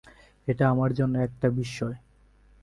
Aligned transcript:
এটা 0.47 0.69
আমার 0.69 0.93
জন্য 0.93 1.15
একটা 1.17 1.47
বিশ্ময়। 1.49 1.97